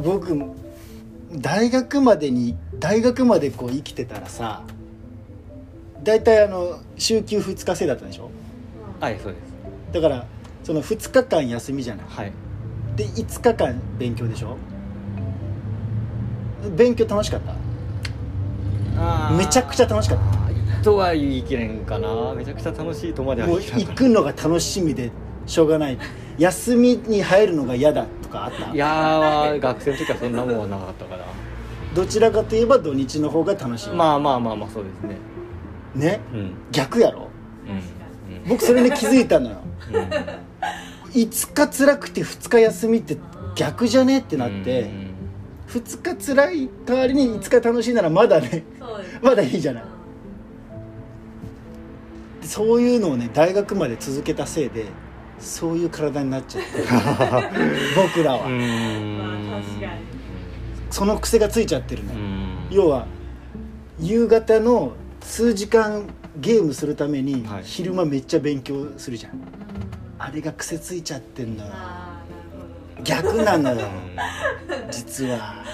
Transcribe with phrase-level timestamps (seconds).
[0.00, 0.36] 僕
[1.32, 4.62] 大学までに大学までこう生きてたらさ
[6.02, 8.30] 大体あの週休2日制だったでしょ？
[9.00, 9.42] はいそうです。
[9.92, 10.26] だから
[10.64, 12.06] その2日間休みじゃない。
[12.08, 12.32] はい。
[12.96, 14.56] で5日間勉強でしょ？
[16.76, 19.30] 勉強楽しかった？
[19.32, 20.82] めちゃくちゃ楽しかった。
[20.82, 22.34] とは言い切れんかな。
[22.34, 25.10] めちゃくちゃ楽しいとまではもう行くのが楽しみで
[25.46, 25.98] しょうがない。
[26.38, 28.68] 休みに入るのが嫌だとかあった？
[28.68, 31.26] ないやー学生の時はそんなもんはなかったから。
[31.94, 35.16] どちらかといえば土日の方が楽しい、まあまあまあまあそうですね。
[35.94, 36.20] ね？
[36.32, 36.52] うん。
[36.70, 37.28] 逆やろ？
[37.66, 38.48] うん。
[38.48, 39.56] 僕それに気づいたのよ。
[39.88, 39.96] うん。
[39.96, 40.10] うん
[41.10, 43.18] 5日辛くて2日休みって
[43.56, 44.20] 逆じゃね？
[44.20, 45.10] ってなって、うん。
[45.68, 48.62] 2日辛い代わりに5日楽しいならまだね。
[49.20, 49.84] まだいいじゃない。
[52.42, 54.86] そういうのをね大学まで続けたせいで
[55.40, 56.68] そういう体になっちゃって。
[57.96, 59.62] 僕らは、まあん。
[59.62, 60.00] 確かに
[60.90, 62.56] その癖がついちゃってるのよ、うん。
[62.70, 63.06] 要は
[63.98, 66.06] 夕方の数時間
[66.36, 67.62] ゲームするためにはい。
[67.64, 69.32] 昼間めっちゃ勉強するじゃん、
[70.18, 71.72] あれが癖ついちゃってんのよ。
[73.02, 73.88] 逆なのよ。
[74.90, 75.64] 実は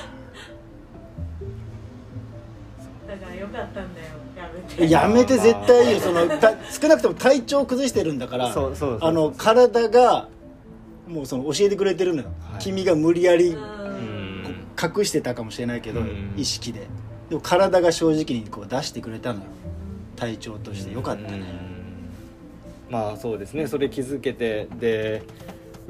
[3.21, 4.07] だからよかったんだよ。
[4.37, 4.93] やめて。
[4.93, 6.01] やめて絶対いいよ。
[6.01, 8.53] そのた少なくとも体調を崩してるんだからあ
[9.13, 10.29] の体が
[11.09, 12.61] もうその教えてくれてるのよ、はい。
[12.61, 13.61] 君が無理やりうう
[14.99, 16.35] 隠してたかもしれないけど、うん。
[16.37, 16.87] 意識で。
[17.31, 19.47] でも体が正直にこう出してくれたのよ。
[20.17, 21.39] 体調としてよかったね、
[22.89, 22.93] うん。
[22.93, 23.67] まあそうですね。
[23.67, 25.23] それ気づけてで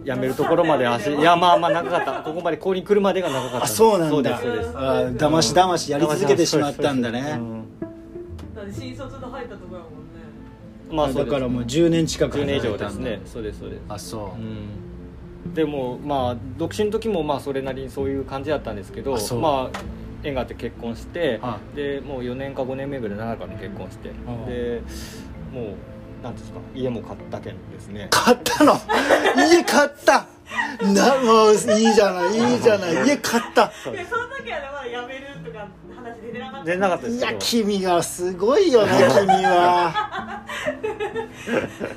[0.05, 2.12] やめるところまで足 いやまあまあ長かった。
[2.22, 4.38] ここまでここに来るまでが長かったあそうなんだ。
[4.38, 7.64] そうですあーだましだましやり続けてしまったんだね、うん。
[8.55, 10.06] だって新卒で入ったとこやもんね
[10.91, 13.20] まあだからもう10年近く10年以上ですね。
[13.25, 13.80] そうですそうです。
[13.88, 15.55] あそう、うん。
[15.55, 19.78] でもまあ独身の時もまあそれなりにそういう感じだったんですけどまあ
[20.22, 24.48] 縁があって結婚してはでもう4年か5年目ぐらい長かに結婚してあ。
[24.48, 24.82] で
[25.53, 25.75] もう
[26.22, 28.09] なんですか家も買ったけんですね。
[28.10, 28.75] 買ったの？
[29.50, 30.27] 家買った？
[30.82, 31.59] なもういい
[31.94, 33.06] じゃないいいじゃない。
[33.06, 33.62] 家買った。
[33.62, 36.65] いやその時はねまだ辞めるとか話出てなかった。
[36.65, 37.38] 出なかったでいやすけど。
[37.41, 40.43] 君はすごいよね君は。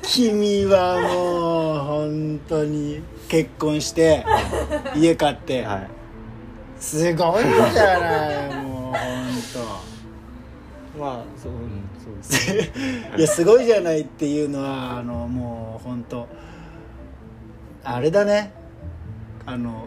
[0.02, 3.02] 君はもう本当に。
[3.28, 4.24] 結婚して
[4.96, 5.88] 家買って、はい。
[6.80, 9.00] すごいじゃないもう本
[10.98, 11.79] まあそう,、うん、
[13.16, 16.28] いやすごいじゃないっていうのはあのもう本当
[17.82, 18.52] あれだね。
[19.46, 19.86] あの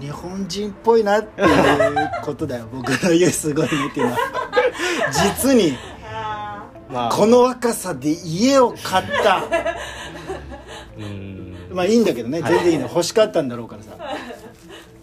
[0.00, 2.68] 日本人っぽいなっていうことだよ。
[2.72, 4.18] 僕の言うすごいねっていうのは。
[5.12, 5.76] 実に
[6.12, 7.10] あまあ。
[7.10, 9.44] この若さで家を買った。
[10.98, 11.56] うん。
[11.70, 12.52] まあいいんだけどねはい。
[12.54, 12.88] 全然いいの。
[12.88, 13.96] 欲しかったんだろうからさ。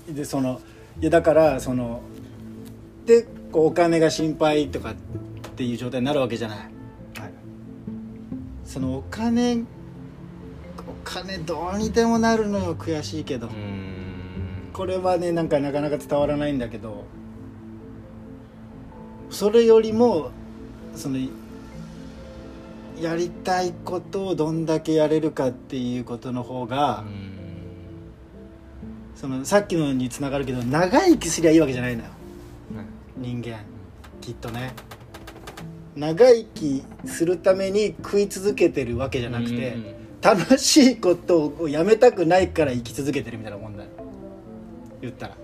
[0.10, 0.60] でその
[1.00, 2.02] いやだからその
[3.06, 4.94] でこうお金が心配とか
[5.62, 6.58] っていう状態になるわけじゃない。
[6.58, 6.70] はい。
[8.66, 9.64] そのお金お
[11.04, 13.46] 金どうにでもなるのよ悔しいけど。
[13.46, 14.72] うん。
[14.74, 17.04] これはねなんかなかなか伝わらないんだけど。
[19.30, 20.32] それよりも
[20.96, 21.20] その
[23.00, 27.32] やりたいことをどんだけやれるかっていうことの方が、うん。
[29.16, 32.10] そのさっきのにつながるけど長生きすりゃいいわけじゃないのよ。
[32.76, 32.86] はい。
[33.18, 33.60] 人間。
[34.22, 34.74] きっとね
[35.96, 43.90] 長生きするために食い続けてるわけじゃなくて、うん楽しいことをやめたくないから生き続けてるみたいなもんだよ。
[45.02, 45.38] 言ったら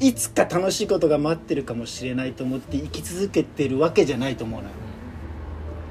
[0.00, 4.74] いつか楽しいことが待ってるかもしれないと思って生き続けてるわけじゃないと思うのよ。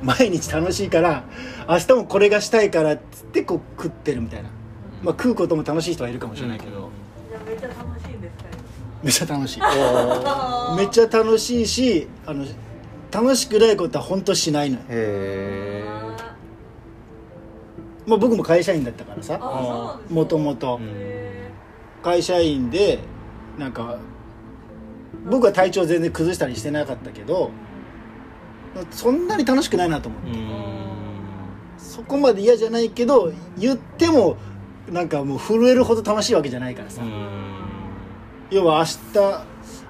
[0.01, 1.23] 毎日楽しいから
[1.69, 4.49] 明日もこれがしたいからっつってこう食ってるみたいな、
[5.03, 6.89] まあ、食うことも楽しい人はいるかもしれないけど、
[7.45, 8.49] めっちゃ楽しいんですか？
[9.03, 9.59] めっちゃ楽しい。
[9.59, 12.43] 今めっちゃ楽しいしあの
[13.11, 15.85] 楽しくないことは本当しないのよ、へえ
[18.07, 19.99] まあ、僕も会社員だったからさ。
[20.09, 20.79] もともと
[22.01, 22.99] 会社員で
[23.59, 23.99] なんか
[25.29, 27.51] 僕は体調全然崩したりしてなかったけど
[28.89, 30.37] そんなに楽しくないなと思って、うん。
[31.77, 34.37] そこまで嫌じゃないけど言っても
[34.89, 37.03] なんかもう震えるほど楽しいわけじゃないからさ、
[38.49, 39.45] 要は明日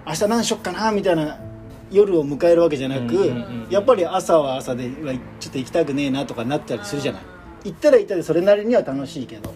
[0.05, 1.39] 明日何しよっかなみたいな
[1.91, 3.33] 夜を迎えるわけじゃなく、
[3.69, 4.89] やっぱり朝は朝で
[5.39, 7.21] ちょっと行きたくねえなとかなったりするじゃない。
[7.65, 9.53] 行ったら行ったでそれなりには楽しいけど。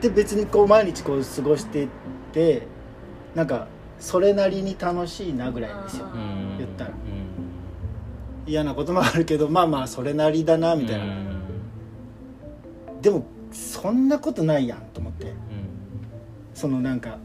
[0.00, 1.88] で別にこう毎日こう過ごしていっ
[2.32, 2.68] て
[3.34, 3.66] なんか
[3.98, 6.06] それなりに楽しいなぐらいですよ。
[6.06, 6.56] うん。
[6.56, 6.90] 言ったら。
[6.90, 6.96] うん。
[8.46, 11.04] 嫌なこともあるけどまあまあそれなりだなみたいな、
[13.02, 15.26] でもそんなことないやんと思って。
[15.26, 15.34] うん。
[16.54, 17.18] そのなんか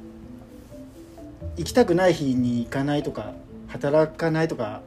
[1.57, 3.33] 行きたくない日に行かないとか
[3.67, 4.81] 働かないとか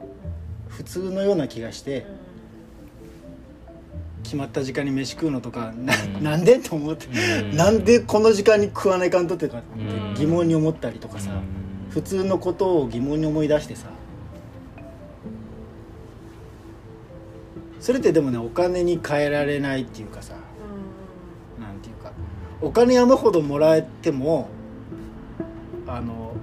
[0.67, 2.05] 普通のような気がして
[4.23, 6.23] 決まった時間に飯食うのとかな,、うん。
[6.23, 7.55] なんでと思って、うん。
[7.55, 10.13] なんでこの時間に食わないかんとってかってうん。
[10.15, 11.31] 疑問に思ったりとかさ、
[11.89, 13.87] 普通のことを疑問に思い出してさ
[17.79, 20.35] それってでもねお金に換えられないっていうかさ
[21.59, 22.11] なんていうか
[22.61, 24.49] お金山ほどもらえても
[25.87, 26.33] あの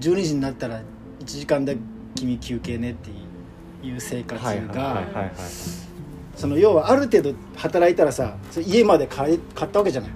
[0.00, 0.80] 12時になったら
[1.20, 1.80] 1時間だけ
[2.16, 3.10] 君休憩ねって
[3.86, 5.04] いう生活が
[6.34, 10.10] その要はある程度働いたらさ家まで買い買ったわけじゃない。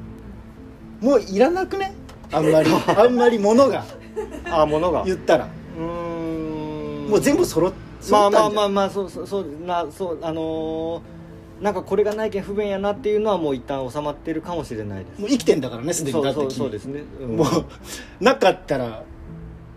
[1.01, 1.93] もういらなくね？
[2.33, 2.71] あんまり。
[2.97, 3.85] あんまり物が。
[4.47, 5.05] あ物が。
[5.05, 5.49] 言ったら。
[5.79, 5.85] うー
[7.07, 7.09] ん。
[7.11, 7.73] もう全部揃っ
[8.11, 15.21] まあまあまああまあそうそうそうなそうあのーなんかこれがないけん不便やなっていうのはもう一旦収まってるかもしれないです。
[15.21, 16.59] もう生きてんだからねすでにだってそうそう君。
[16.59, 17.37] そうですね、うん。
[17.37, 17.67] もう
[18.25, 19.05] なかったら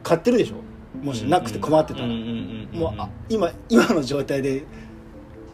[0.08, 0.56] 買ってるでしょ？
[1.04, 4.64] もしなくて困ってたら、もうあ今今の状態で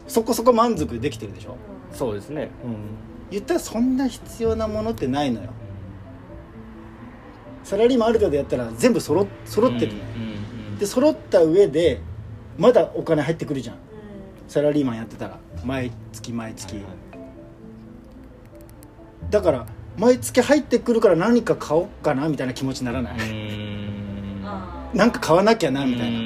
[0.06, 1.56] そこそこ満足できてるでしょ？
[1.92, 2.50] そうですね。
[2.64, 2.76] うん。
[3.30, 5.50] 言ったらそんな必要なものってないのよ。
[7.64, 9.92] サラリーマンある程度やったら全部揃揃ってる。
[9.92, 10.04] のよ、
[10.78, 12.00] で揃った上で
[12.56, 13.76] まだお金入ってくるじゃん。
[14.46, 15.38] サラリーマンやってたら。
[15.64, 16.92] 毎月毎月、はいはい。
[19.30, 19.66] だから
[19.96, 23.73] 毎月入ってくるから何か買おうかなみたいな気持ちにならない、うーん
[24.94, 26.18] なんか買わなきゃなみたいな、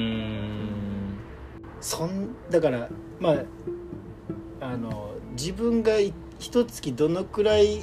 [1.81, 2.87] そんだから
[3.19, 3.43] まあ
[4.61, 7.81] あの自分がい一月どのくらい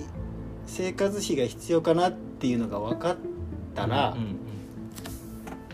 [0.67, 3.17] 生活費が必要かなっていうのが分かっ
[3.75, 4.37] たら、うんうん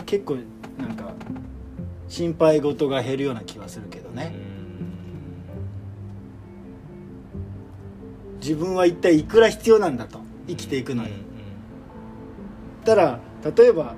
[0.05, 0.37] 結構
[0.77, 1.15] なんか
[2.07, 4.35] 心配事が減るような気はするけどうね、ん。
[8.39, 11.13] 自分は一体いくら必要なんだと生きていくのに、
[12.85, 13.21] たら
[13.57, 13.95] 例えば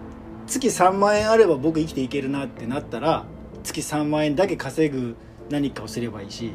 [0.46, 3.24] 月3万円あれば僕生きていけるなってなったら
[3.62, 5.16] 月3万円だけ稼ぐ
[5.50, 6.52] 何かをすればいいし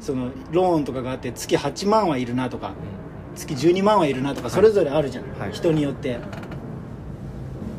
[0.00, 2.74] そのローンとかがあって月8万はいるなとか
[3.34, 5.52] 月12万はいるなとかそれぞれあるじゃん、はい。
[5.52, 6.18] 人によって。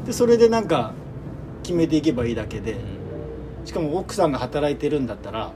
[0.06, 0.94] でそれでなんか
[1.62, 2.78] 決めていけばいいだけで
[3.66, 5.52] しかも奥さんが働いてるんだったら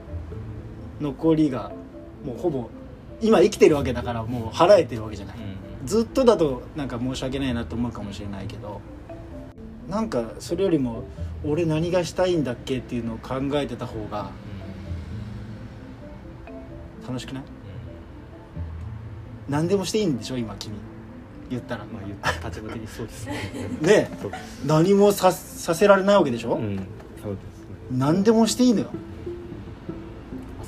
[1.00, 1.72] 残りが
[2.24, 2.70] もうほぼ
[3.20, 5.36] 今生きてるわけだからもう払えてるわけじゃない。
[5.38, 5.86] うん。
[5.86, 8.80] ずっとだとなんか申し訳ないなと思うかもしれないけど
[9.88, 11.04] なんかそれよりも
[11.44, 14.30] 俺何がしたいんだっけっていうのを考えてた方が
[17.06, 17.42] 楽しくない？
[19.48, 20.74] 何でもしていいんでしょ今君？
[21.48, 21.84] 言ったら。
[21.84, 23.34] まあ言った立場的にそうですね。
[23.80, 24.32] ねそう
[24.66, 26.76] 何もささせられないわけでしょ、うん。
[27.22, 27.66] そうですね。
[27.92, 28.86] 何でもしていいのよ。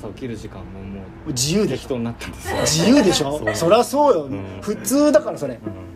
[0.01, 1.81] 朝起きる時間ももう自由でしょ。
[1.81, 2.57] 適当になったんですよ。
[2.61, 3.41] 自由でしょ？
[3.53, 4.43] そりゃそうよ、うん。
[4.61, 5.55] 普通だからそれ。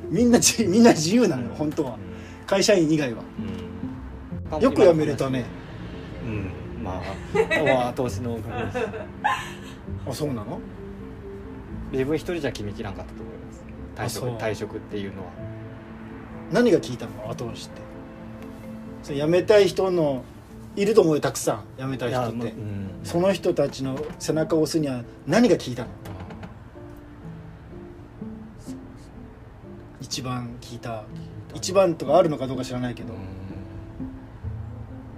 [0.10, 0.14] うん。
[0.18, 1.56] みんな自みんな自由なのようん。
[1.56, 1.98] 本当は
[2.54, 3.24] 会社員以外は。
[4.52, 4.62] うん。
[4.62, 5.46] よく辞めれたね
[6.24, 6.52] うん。
[6.84, 7.02] まあ
[7.66, 8.78] まあ投資のおかげです。
[10.06, 10.60] あそうなの？
[11.92, 13.36] 自分一人じゃ決めきらんかったと思い
[13.98, 14.20] ます。
[14.20, 15.30] 退職退職っていうのは。
[16.52, 17.32] 何が聞いたの？
[17.32, 17.82] 後押しって。
[19.02, 20.24] それ辞めたい人の
[20.76, 22.52] いると思うよたくさん辞めたい人って。
[22.52, 22.90] うん。
[23.04, 25.90] その人たちの背中を押すには何が聞いたの？
[30.00, 31.06] 一番聞いた
[31.54, 33.14] 一番とかあるのかどうか知らないけど、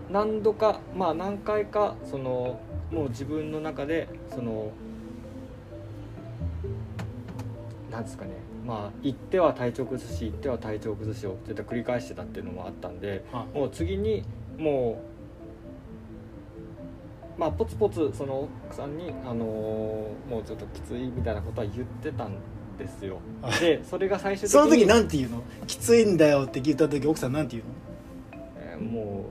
[0.09, 2.59] 何度かまあ何回かその
[2.91, 4.71] もう自分の中でその
[7.91, 8.31] なんですかね。
[8.65, 14.23] まあ行っては体調崩し行っては体調崩しを絶対繰り返してたっていうのもあったんではもう次に
[14.57, 15.03] も
[17.37, 22.31] うまあポツポツその奥さんに、あのーもうちょっときついみたいなことは言ってたん
[22.77, 23.19] ですよ。
[23.41, 25.43] あでそれが最終的にその時なんて言うの？
[25.67, 27.63] きついんだよって聞いた時奥さんなんて言う
[28.37, 28.43] の？
[28.59, 29.25] えーも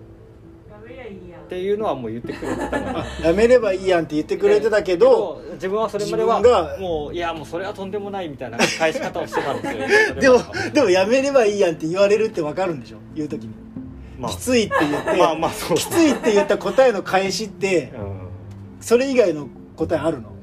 [0.70, 10.14] やめりゃいいやうっていうのはもう言ってくれてたのであやめればいいやんって言ってくれてたけど、自分はそれまでは自分がもういやもうそれはとんでもないみたいな返し方をしてたんですよ。
[10.20, 10.38] でも
[10.72, 12.98] でもやめればいいやんって言われるって分かるんでしょ？
[13.14, 13.54] 言う時に、
[14.18, 14.32] まあ。
[14.32, 18.14] きついって言って、まあまあそうきついって言った答えの返しってうん。
[18.80, 20.30] それ以外の答えあるの？
[20.30, 20.33] い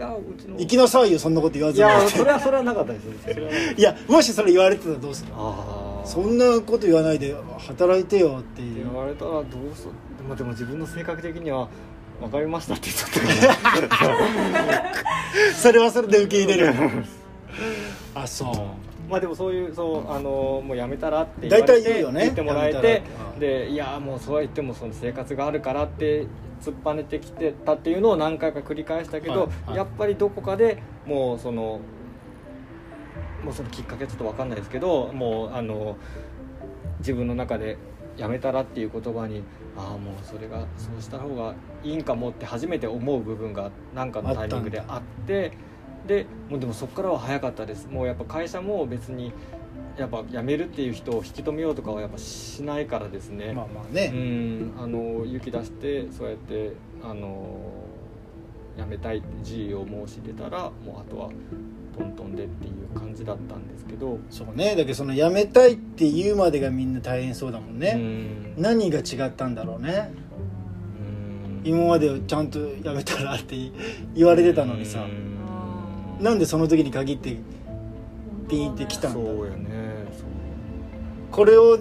[0.00, 0.56] やうちの。
[0.56, 1.88] 行きなさいよそんなこと言わいずに。
[1.88, 3.06] やそれはそれはなかったです
[3.76, 8.84] いやもしそれ言われてたらどうするたああそんなこと言わないで働いてよっていう。
[8.90, 9.92] 言われたらどうする？
[10.18, 11.68] でもでも自分の性格的には
[12.20, 14.92] 分かりましたって言っちゃったから。
[15.56, 16.74] それはそれで受け入れる。
[18.14, 18.54] あそう
[19.08, 22.20] まあでもそういうそうあのもうやめたらって言われてね。
[22.20, 23.02] 言ってもらえて
[23.38, 26.26] でいやもうそうは言ってもその生活があるからって
[26.60, 29.76] 突っぱねてきてたっていうのを何回か繰り返したけど、はいはい。
[29.76, 31.80] やっぱりどこかでもうその
[33.44, 35.96] もうそのきっかけちょっと分かんないですけどもうあの
[36.98, 37.78] 自分の中で
[38.16, 39.42] やめたらっていう言葉に
[39.76, 45.52] ああもうそれがそうした方がいいんかもって初めて思う部分が何かのタイミングであって
[46.06, 47.88] でもうでもそこからは早かったです。
[47.88, 49.32] もうやっぱ会社も別に
[49.98, 54.72] やっぱ辞めるっていう人を引き止めようとかはやっぱしないからですね、まあまあうね、ん。
[54.78, 57.60] あの勇気出してそうやってあの
[58.78, 61.30] 辞めたいって辞意を申し出たらもうあとは
[61.98, 64.76] トントンでっていう感じだったんですけど、そうね。
[64.76, 68.62] だけどその辞めたいって言うまでがみんな大変そうだもんね、うん。
[68.62, 70.12] 何が違ったんだろうね。
[71.64, 71.68] うん。
[71.68, 73.56] 今までちゃんと辞めたらって
[74.14, 75.00] 言われてたのにさ。
[75.00, 75.37] うん
[76.20, 77.36] なんでその時に限って
[78.48, 79.20] ピンってきたんだ？
[79.20, 79.68] そうやね。
[81.30, 81.78] これを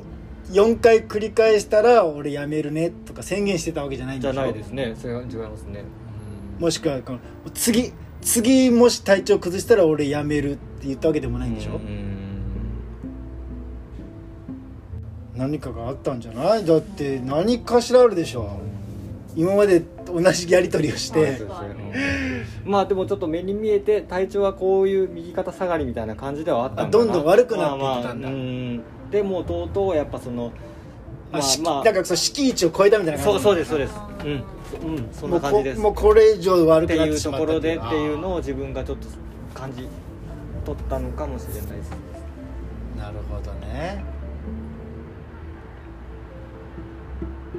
[0.51, 4.33] 4回繰り返したら俺辞めるねとか宣言してたわけじゃないんでしょ？
[4.33, 4.95] じゃないですね。
[4.97, 5.83] それは違いますね、
[6.59, 7.19] もしくはこの
[7.53, 7.91] 次
[8.21, 12.15] 次もし体調崩したら俺辞めるって言ったわけでもないんでしょ、うん
[15.35, 16.65] 何かがあったんじゃない？
[16.65, 18.59] だって何かしらあるでしょ。
[19.35, 21.41] 今まで同じやり取りをして
[22.65, 26.87] まあでもちょっと目に見えて体調はこういう右肩下がりみたいな感じではあったんかな。
[26.87, 28.27] あどんどん悪くなっていったんだ。
[28.27, 28.81] まあまあうん。
[29.11, 30.51] でもとうとうやっぱその
[31.31, 31.83] まあしまあ。
[31.83, 33.93] だからその敷地を超えたみたいな感じそうそうですそうです。
[34.23, 35.81] うん、うん、そんな感じです。
[35.81, 39.07] もうこもうこれ以上悪ってくなっいうとこてしまったろでっていうあのを自分がちょっと
[39.53, 39.87] 感じ
[40.65, 41.91] 取ったのかもしれないです。
[42.95, 44.03] ーなるほどね。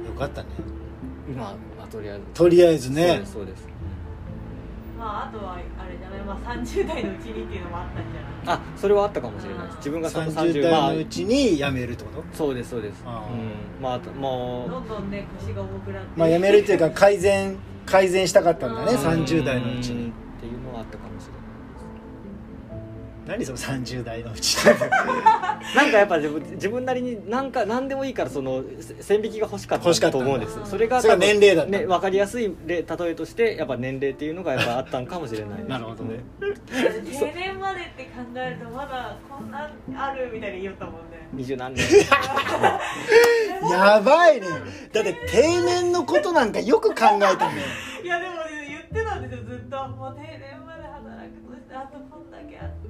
[0.05, 0.47] よかったね。
[1.35, 2.23] まあ、まあ、とりあえず。
[2.33, 3.67] とりあえずそうねですそうです
[4.99, 5.63] まああとはあれ
[5.97, 6.19] じゃない？
[6.19, 8.57] まあ30代のうちにっていうのもあったんじゃない？
[8.57, 9.77] あそれはあったかもしれないです。
[9.77, 12.23] 自分がその30 30まあ代のうちに辞めるってこと？
[12.37, 13.03] そうですそうです。
[13.05, 13.81] うん。
[13.81, 14.69] まああともう。
[14.69, 16.09] どんどんね腰が重くなって。
[16.15, 18.99] まあ辞めるっていうか改善改善したかったんだねうん。
[18.99, 19.97] 30代のうちうん。
[19.99, 21.41] にっていうのはあったかもしれない
[23.29, 24.57] 何その30代のうち。
[24.65, 30.59] なんかやっぱ自分自分なりになんか何でもいいからそのせ線引きが欲しかった欲しかったと思うんです。
[30.65, 35.57] それが年齢だね分かりやすい例例えとしてやっぱ年齢っていうのがやっぱあったんかもしれない。
[35.59, 36.19] で すなるほどね。
[36.39, 41.27] 定年までって考えるとまだこんなんあるみたいに言ったもんね。
[41.31, 41.85] 二十何年。
[43.69, 44.47] やばいね。
[44.91, 47.51] だって定年のことなんかよく考えたんだよ
[48.03, 48.33] いやでも
[48.67, 49.87] 言ってたんですよずっと。
[49.89, 51.99] もう定年まで働くとしてあと
[52.61, 52.69] あっ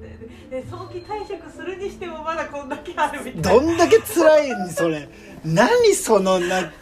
[0.50, 3.60] で早期退職するにしてもまだこんだけあるみたいな。
[3.60, 5.08] どんだけ辛いんそれ。
[5.44, 6.72] 何そのな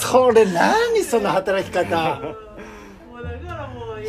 [0.00, 2.20] それ何その働き方。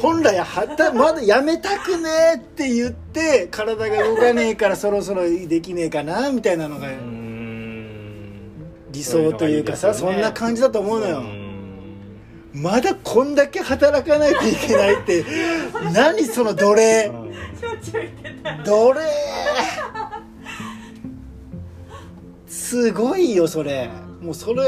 [0.01, 8.41] 本来はたまだやめたくねえって言って体が動かねえからそろそろできねえかなみたいなのがうん。
[8.91, 11.21] 理想というかさそんな感じだと思うのよ。
[11.21, 11.44] ん
[12.55, 15.25] まだこんだけ働かないといけないって
[15.93, 17.11] 何その奴隷？
[17.59, 18.55] しょっちゅう言ってた。
[18.55, 19.01] よ奴隷？
[22.47, 23.89] すごいよそれ。
[24.21, 24.63] もうそれ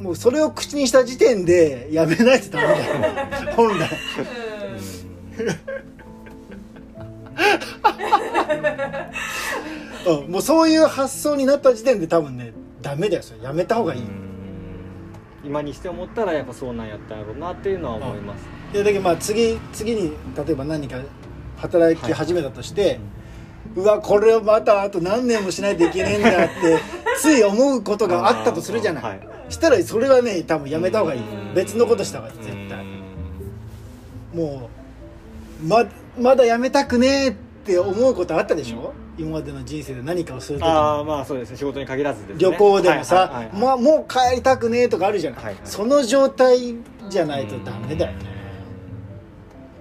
[0.00, 2.88] もうそれを口にした時点でやめないとダメだ
[3.50, 3.56] よ。
[3.56, 3.88] 本来。
[10.06, 10.30] うん。
[10.30, 13.40] もうそういう発想になった時点で多分ねダメだよそれ。
[13.42, 14.02] やめた方がいい、
[15.44, 18.46] 今にして思ったらやっぱそうなんやったんやろうなっていうのは思います。
[18.74, 21.00] いやだけどまあ次次に例えば何か
[21.56, 23.00] 働き始めたとして、
[23.74, 26.78] うわこれをまたあと何年もしないといけねえんだって
[27.18, 29.28] つい思うことがあったとするじゃない、はい。
[29.48, 31.20] したらそれはね多分やめた方がいい。
[31.20, 31.54] うん。
[31.54, 32.84] 別のことした方がいい絶対。
[34.34, 34.38] うん。
[34.38, 34.70] も
[35.62, 35.84] うま
[36.18, 37.32] まだやめたくねえっ
[37.64, 41.56] て思うことあったでしょ、今までの人生で何かをするとああまあそうですね。
[41.56, 42.38] 仕事に限らずですね。
[42.38, 43.46] 旅行でもさ、はいはいはい。
[43.46, 45.62] はいまあ、もう帰りたくねえとかあるじゃない、はいはい。
[45.64, 46.76] その状態
[47.10, 48.32] じゃないとダメだよね。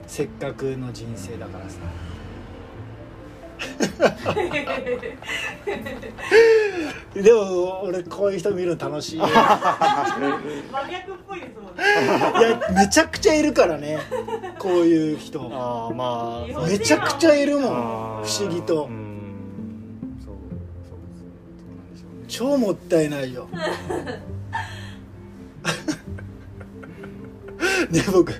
[0.05, 1.77] せっかくの人生だからさ。
[7.13, 11.83] でも俺こういう人見るの楽しいいや真逆っぽいですもんね。
[12.75, 13.99] めちゃくちゃいるからね。
[14.57, 15.39] こういう人。
[15.53, 16.47] ああまあ。
[16.67, 17.71] めちゃくちゃいるもん。
[17.71, 17.75] あ
[18.23, 18.85] 不ー思議と。
[18.85, 19.00] うん
[22.31, 23.49] 超もったいないよ。
[27.91, 28.31] ね僕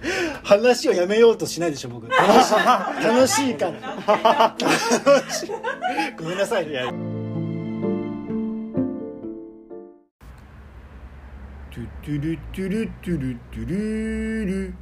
[0.44, 2.08] 話をやめようとしないでしょ僕。
[2.10, 2.54] 楽しい
[3.04, 4.56] 楽しいから。
[4.58, 5.50] 楽しい。
[6.18, 6.68] ごめんなさい。
[6.68, 6.86] ね
[11.70, 14.74] トゥトゥルトゥルトゥルトゥルル